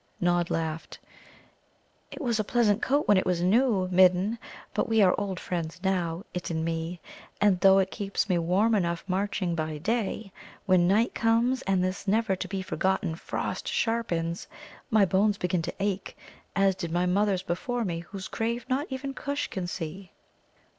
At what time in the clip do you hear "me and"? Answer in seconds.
6.65-7.59